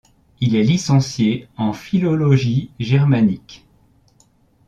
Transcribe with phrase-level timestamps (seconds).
[0.39, 3.67] Il est licencié en philologie germanique.